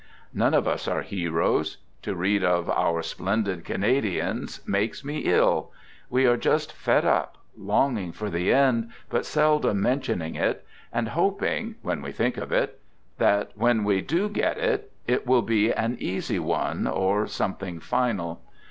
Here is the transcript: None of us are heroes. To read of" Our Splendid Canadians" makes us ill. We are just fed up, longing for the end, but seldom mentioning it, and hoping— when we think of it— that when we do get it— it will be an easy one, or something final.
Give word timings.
None 0.33 0.55
of 0.55 0.67
us 0.67 0.87
are 0.87 1.03
heroes. 1.03 1.77
To 2.01 2.15
read 2.15 2.43
of" 2.43 2.67
Our 2.71 3.03
Splendid 3.03 3.63
Canadians" 3.63 4.59
makes 4.77 5.05
us 5.05 5.11
ill. 5.23 5.71
We 6.09 6.25
are 6.25 6.37
just 6.37 6.73
fed 6.73 7.05
up, 7.05 7.37
longing 7.55 8.11
for 8.11 8.27
the 8.31 8.51
end, 8.51 8.89
but 9.11 9.27
seldom 9.27 9.79
mentioning 9.79 10.33
it, 10.33 10.65
and 10.91 11.09
hoping— 11.09 11.75
when 11.83 12.01
we 12.01 12.11
think 12.11 12.37
of 12.37 12.51
it— 12.51 12.79
that 13.19 13.51
when 13.53 13.83
we 13.83 14.01
do 14.01 14.27
get 14.27 14.57
it— 14.57 14.91
it 15.07 15.27
will 15.27 15.43
be 15.43 15.71
an 15.71 15.97
easy 15.99 16.39
one, 16.39 16.87
or 16.87 17.27
something 17.27 17.79
final. 17.79 18.41